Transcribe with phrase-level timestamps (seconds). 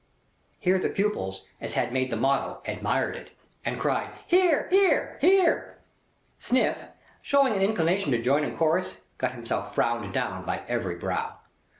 [0.59, 4.67] '"Here the pupils as had made the motto, admired it, and cried, "Hear!
[4.71, 5.19] Hear!
[5.21, 5.77] Hear!"
[6.39, 6.87] Sniff,
[7.21, 11.35] showing an inclination to join in chorus, got himself frowned down by every brow.